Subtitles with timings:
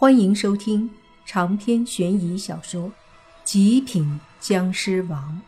[0.00, 0.88] 欢迎收听
[1.26, 2.84] 长篇悬疑小说
[3.42, 5.42] 《极品僵尸王》，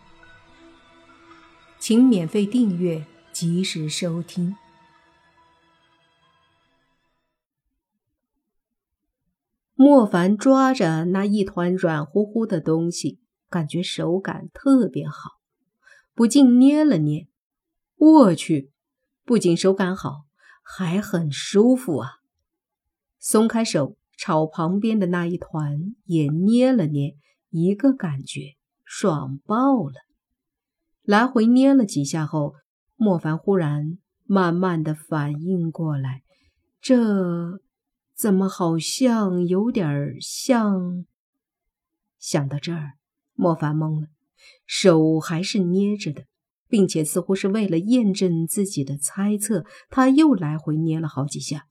[1.79, 4.57] 请免费订阅，及时收听。
[9.77, 15.39] 莫凡抓着那一团软乎乎的东西，感觉手感特别好，
[16.13, 17.29] 不禁捏了捏。
[17.95, 18.73] 我去，
[19.25, 20.25] 不仅手感好，
[20.61, 22.15] 还很舒服啊！
[23.21, 24.00] 松开手。
[24.23, 27.17] 朝旁边的那一团也捏了捏，
[27.49, 29.95] 一个感觉爽爆了。
[31.01, 32.53] 来回捏了几下后，
[32.97, 36.23] 莫凡忽然慢慢的反应过来，
[36.83, 37.63] 这
[38.15, 41.07] 怎么好像有点像？
[42.19, 42.99] 想到这儿，
[43.33, 44.09] 莫凡懵了，
[44.67, 46.25] 手还是捏着的，
[46.69, 51.65] 并且似乎是为了验证自己的猜测，他又来回捏了好几下。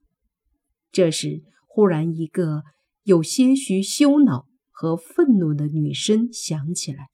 [0.92, 1.44] 这时。
[1.80, 2.66] 忽然，一个
[3.04, 7.08] 有些许羞恼和愤怒的女声响起来：“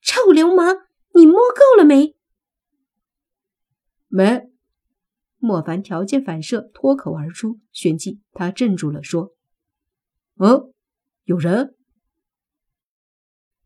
[0.00, 2.14] 臭流氓，你摸够了没？”
[4.06, 4.48] 没。
[5.38, 9.34] 莫凡条件反射脱口而出，旋即他镇住了，说
[10.38, 10.72] ：“嗯，
[11.24, 11.74] 有人？”“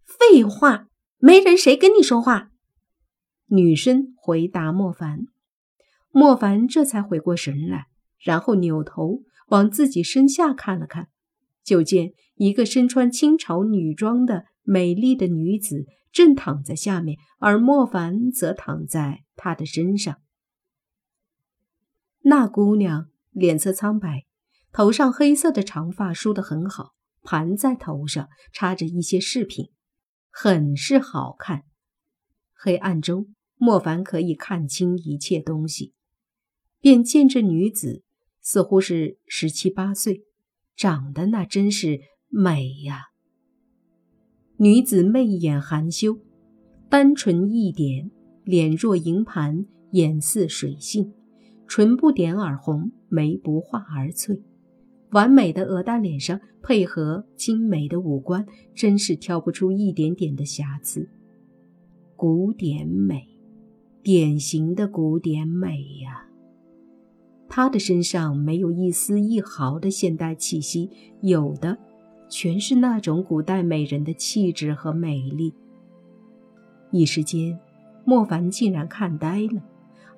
[0.08, 2.50] 废话，没人，谁跟你说话？”
[3.45, 5.27] 女生回答莫凡。
[6.12, 7.89] 莫凡这才回过神来。
[8.20, 11.08] 然后扭头往自己身下看了看，
[11.62, 20.16] 就见一个身穿清朝女装的美丽的女子正躺在下面，而莫凡则躺在她的身上。
[22.22, 24.27] 那姑娘脸色苍白，
[24.72, 29.70] 头上黑色的长发梳得很好，盘在头上，插着一些饰品，
[30.30, 31.64] 很是好看。
[32.52, 35.94] 黑暗中，莫凡可以看清一切东西，
[36.80, 38.02] 便见这女子。
[38.50, 40.22] 似乎是十七八岁，
[40.74, 43.08] 长得那真是美呀。
[44.56, 46.16] 女子媚眼含羞，
[46.89, 48.11] 单纯一点，
[48.45, 51.12] 脸若银盘，眼似水杏，
[51.67, 54.42] 唇不点而红，眉不画而翠，
[55.11, 61.06] 完美的鹅蛋脸上配合精美的五官，真是挑不出一点点的瑕疵。
[62.17, 63.28] 古典美，
[64.02, 66.27] 典型的古典美呀。
[67.48, 70.91] 她的身上没有一丝一毫的现代气息，
[71.23, 71.79] 有的
[72.29, 75.55] 全是那种古代美人的气质和美丽。
[76.91, 77.59] 一时间，
[78.05, 79.63] 莫凡竟然看呆了，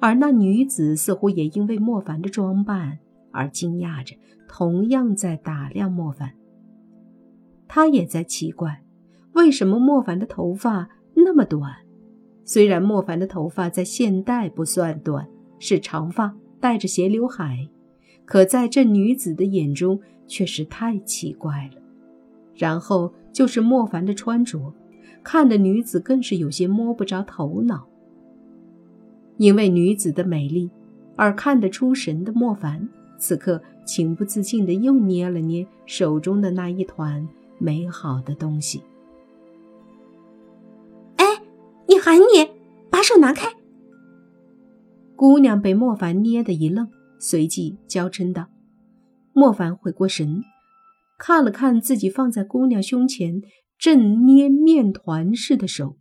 [0.01, 2.99] 而那女子似乎也因为莫凡的装扮
[3.33, 4.17] 而惊讶着，
[4.49, 6.33] 同样在打量莫凡。
[7.69, 8.83] 她也在奇怪，
[9.35, 11.73] 为什么莫凡的头发那么短？
[12.45, 15.29] 虽然莫凡的头发在现代不算短，
[15.61, 16.35] 是长发。
[16.61, 17.69] 带着斜刘海，
[18.25, 21.81] 可在这女子的眼中却是太奇怪了。
[22.55, 24.75] 然后就是莫凡的穿着，
[25.25, 27.87] 看的女子更是有些摸不着头脑。
[29.39, 30.71] 因为女子的美丽
[31.17, 37.27] 而看得出神的莫凡，此刻情不自禁的又捏了捏手中的那一团
[37.59, 38.83] 美好的东西。
[41.17, 41.25] 哎，
[41.89, 42.51] 你喊你，
[42.91, 43.49] 把手拿开！
[45.21, 46.89] 姑娘被莫凡捏的一愣，
[47.19, 48.49] 随即娇嗔道
[49.37, 50.43] ：“莫凡回过神，
[51.19, 53.43] 看了看自己放在姑娘胸前
[53.77, 55.99] 正捏面团似的手，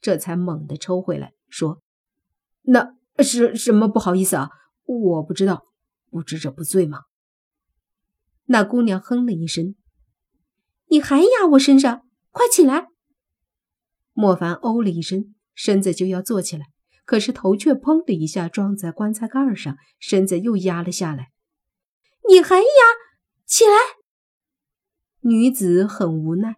[0.00, 1.82] 这才猛地抽回来，说
[2.64, 3.86] ：‘那是什么？
[3.88, 4.48] 不好意思啊，
[4.86, 5.66] 我不知道，
[6.10, 7.00] 不知者不罪嘛。’
[8.48, 9.74] 那姑娘哼了一声
[10.88, 12.06] ：‘你还压我身上？
[12.30, 12.86] 快起来！’
[14.14, 16.68] 莫凡哦了一声，身子就要坐起来。”
[17.12, 21.30] 可是头却砰的一下撞在棺材盖上，身子又压了下来。
[22.26, 22.64] 你还压？
[23.44, 23.72] 起来！
[25.20, 26.56] 女子很无奈，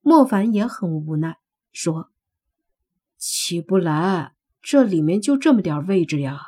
[0.00, 1.36] 莫凡也很无奈，
[1.70, 2.10] 说
[3.20, 6.40] ：“起不来，这里面就这么点位置呀。”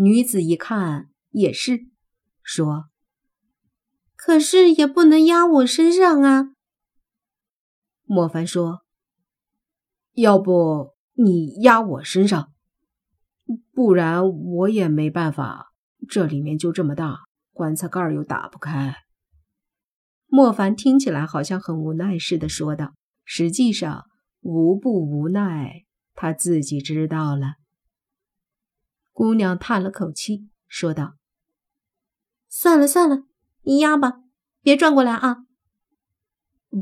[0.00, 1.88] 女子一看也是，
[2.42, 2.86] 说
[4.16, 6.54] ：“可是也不能压我身上啊。”
[8.08, 8.86] 莫凡说
[10.16, 12.52] ：“要不……”你压我身上，
[13.72, 15.72] 不然我也没办法。
[16.08, 17.20] 这里面就这么大，
[17.52, 18.96] 棺材盖又打不开。
[20.26, 22.94] 莫凡听起来好像很无奈似的说道，
[23.24, 24.06] 实际上
[24.40, 25.84] 无不无奈，
[26.14, 27.54] 他自己知道了。
[29.12, 31.14] 姑娘叹了口气，说道
[32.50, 33.24] ：“算了算了，
[33.62, 34.22] 你压吧，
[34.60, 35.46] 别转过来啊。”“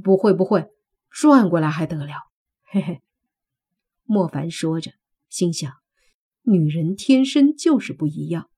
[0.02, 0.72] 不会不会，
[1.10, 2.14] 转过来还得了？”
[2.64, 3.02] 嘿嘿。
[4.04, 4.92] 莫凡说着，
[5.28, 5.72] 心想：
[6.42, 8.48] 女人天生就是不一样。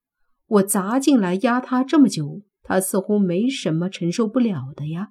[0.47, 5.09] 我砸进来压她这么久，她似乎没什么承受不了的呀。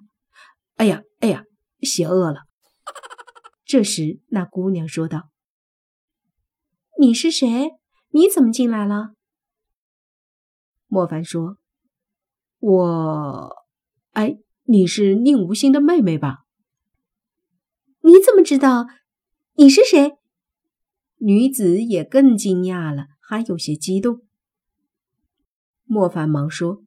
[0.76, 1.44] 哎呀，哎呀，
[1.82, 2.42] 邪恶了！
[3.64, 5.30] 这时，那姑娘说道
[7.00, 7.70] ：“你是谁？
[8.10, 9.14] 你怎么进来了？”
[10.86, 11.58] 莫凡说
[12.60, 13.56] ：“我……
[14.12, 16.44] 哎，你是宁无心的妹妹吧？”
[18.02, 18.86] 你怎么知道？
[19.54, 20.12] 你是谁？
[21.26, 24.20] 女子也更惊讶了，还有些激动。
[25.84, 26.82] 莫凡忙说：“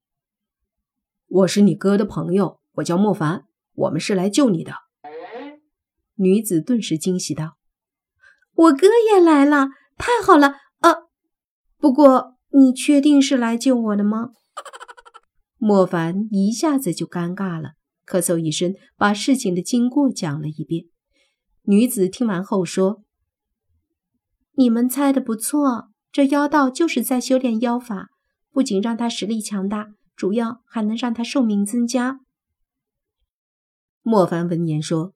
[1.27, 4.73] 我是你哥的朋友，我叫莫凡，我们是来救你的。”
[6.17, 7.57] 女子顿时惊喜道
[8.53, 10.53] ：“我哥也来了，太好了！
[10.81, 11.07] 呃，
[11.79, 14.33] 不过你确定是来救我的吗？”
[15.57, 17.71] 莫凡一下子就尴尬了，
[18.05, 20.85] 咳嗽一声，把事情的经过讲了一遍。
[21.63, 23.03] 女子听完后说
[24.57, 28.09] ：“你们猜的不错，这妖道就是在修炼妖法。”
[28.51, 32.21] 不仅让他实力强大，主要还能让他寿命增加。
[34.01, 35.13] 莫凡闻言说：“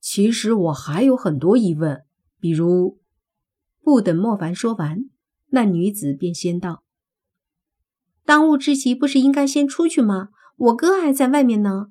[0.00, 2.04] 其实我还有很多疑问，
[2.38, 3.00] 比如……”
[3.82, 5.10] 不等莫凡说完，
[5.48, 6.84] 那女子便先道
[8.24, 10.28] ：“当务之急不是应该先出去吗？
[10.56, 11.88] 我哥还在外面呢。”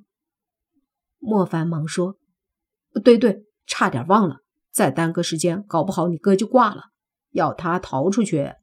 [1.19, 2.17] 莫凡忙说
[3.03, 4.43] ：“对对，差点忘了，
[4.79, 6.83] 再耽搁时间，搞不好你哥就挂了。
[7.31, 8.53] 要他逃出去。”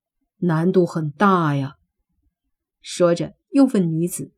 [0.40, 1.74] 难度很大呀。
[2.80, 4.32] 说着，又问女子：“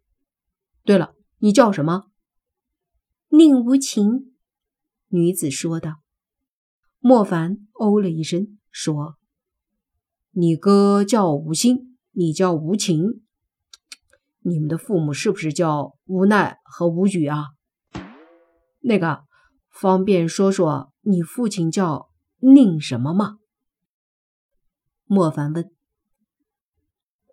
[0.82, 2.06] 对了，你叫什么？”
[3.30, 4.34] 宁无情。
[5.06, 6.02] 女子说道。
[6.98, 9.16] 莫凡哦了一声，说
[10.34, 13.22] ：“你哥叫无心，你叫无情。
[14.40, 17.50] 你们的父母是不是叫无奈和无语啊？
[18.80, 19.25] 那个，
[19.70, 23.39] 方便说说你父亲叫宁什么吗？”
[25.06, 25.71] 莫凡问。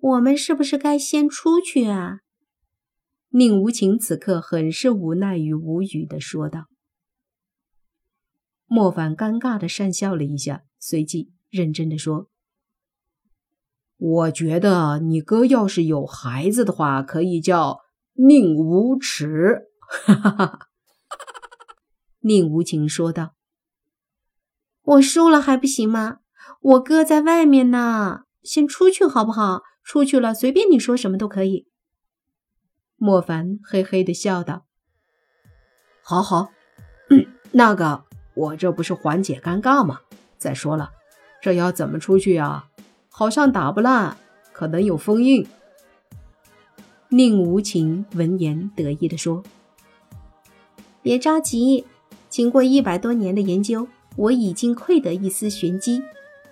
[0.02, 2.20] 我们是不是该先出去啊？
[3.30, 6.68] 宁无情此刻很是无奈与无语的说道。
[8.68, 12.30] 莫凡尴尬的讪笑了一下，随即认真的说
[13.98, 17.80] ：“我觉得你哥要是有孩子的话，可以叫
[18.14, 19.68] 宁无耻。”
[20.06, 20.60] 哈哈哈！
[22.20, 23.35] 宁无情说道
[24.86, 26.20] ：“我输了还不行吗？
[26.62, 31.68] 我哥在外面呢，先出去好不好？”出去了，随便你说什么都可以。
[32.96, 34.66] 莫凡嘿嘿的笑道
[36.02, 36.50] ：“好好，
[37.52, 40.00] 那个，我这不是缓解尴尬吗？
[40.40, 40.90] 再说了，
[41.40, 42.66] 这要怎么出去呀？
[43.10, 44.18] 好像打不烂，
[44.52, 45.46] 可能有封印。”
[47.10, 49.44] 宁无情闻言得意的说
[51.04, 51.86] ：“别着急，
[52.28, 56.04] 经过一百多年的研究，我已经窥得一丝玄机，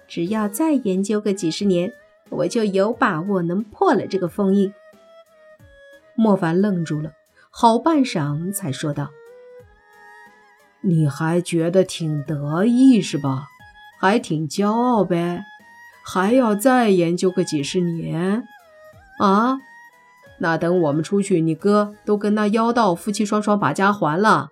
[0.08, 1.92] 只要再研究个几十年。”
[2.30, 4.74] 我就有把握能破了这个封印。
[6.16, 7.12] 莫凡愣住了，
[7.52, 9.12] 好半晌才说道
[10.82, 13.46] ：“你还觉得挺得意是吧？
[14.00, 15.44] 还挺骄傲呗？
[16.04, 18.44] 还要再研究个几十年？
[19.20, 19.60] 啊？
[20.40, 24.50] 那等我们出去，你哥都跟那妖道夫妻双双把家还了。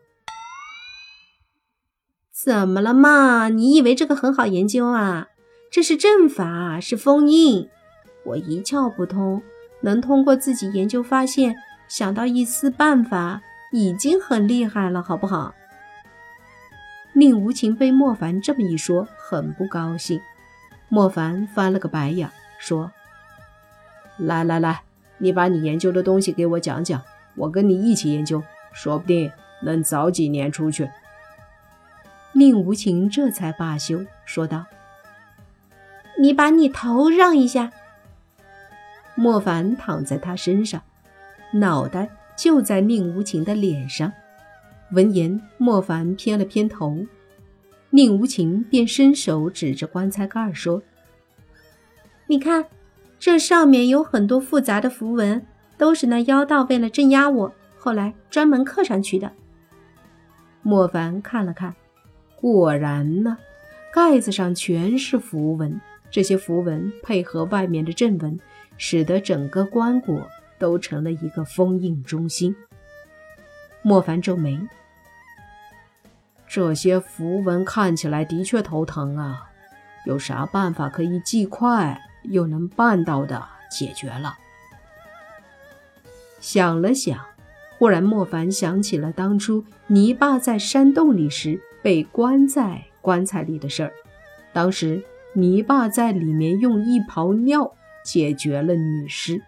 [2.44, 3.50] 怎么了嘛？
[3.50, 5.28] 你以为这个很好研究啊？”
[5.70, 7.70] 这是阵法，是封印，
[8.26, 9.44] 我一窍不通，
[9.82, 11.56] 能通过自己研究发现，
[11.88, 15.54] 想到一丝办法，已经很厉害了，好不好？
[17.14, 20.20] 宁无情被莫凡这么一说，很不高兴。
[20.90, 22.92] 莫凡翻了个白眼，说
[24.18, 24.82] ：“来来来，
[25.20, 27.02] 你把你研究的东西给我讲讲，
[27.36, 28.42] 我跟你一起研究，
[28.74, 29.32] 说不定
[29.62, 30.90] 能早几年出去。”
[32.42, 34.66] 宁无情这才罢休，说道。
[36.20, 37.72] 你把你头让一下。
[39.14, 40.82] 莫凡躺在他身上，
[41.54, 44.12] 脑袋就在宁无情的脸上。
[44.92, 47.06] 闻言，莫凡偏了偏头，
[47.92, 50.82] 宁无情便伸手指着棺材盖说
[52.26, 52.66] ：“你看，
[53.20, 55.46] 这上面有很多复杂的符文，
[55.78, 59.32] 都是那妖道为了镇压我，后来专门刻上去的。”
[60.64, 61.76] 莫凡看了看，
[62.42, 63.38] 果然呢，
[63.94, 65.80] 盖子上全是符文。
[66.10, 68.38] 这些符文配合外面的阵纹，
[68.78, 70.26] 使得整个棺椁
[70.58, 72.56] 都成了一个封印中心。
[73.82, 74.60] 莫凡皱眉，
[76.48, 79.48] 这些符文看起来的确头疼啊！
[80.06, 84.36] 有啥办法可以既快又能办到的解决了？
[86.40, 87.24] 想了想，
[87.78, 93.94] 忽然莫凡想起了当初泥巴在山洞里时被关在棺材里的事儿，
[94.54, 95.04] 当时。
[95.34, 97.74] 泥巴在里面用一泡尿
[98.04, 99.42] 解决了女尸。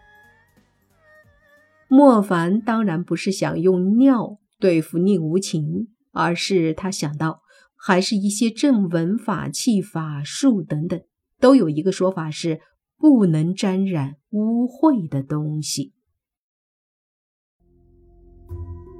[1.90, 7.42] 莫凡当然不是想用尿对付宁无情，而是他想到，
[7.76, 11.02] 还是一些正文法器、法术等等，
[11.42, 12.62] 都有一个说法是
[12.98, 15.92] 不能沾染污秽的东西。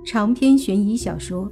[0.06, 1.50] 长篇悬疑小说